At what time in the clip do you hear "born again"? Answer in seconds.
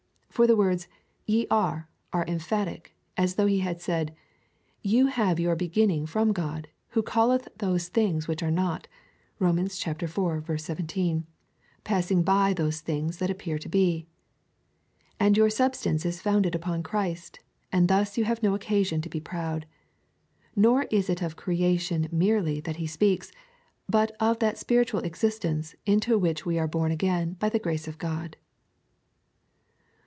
26.69-27.33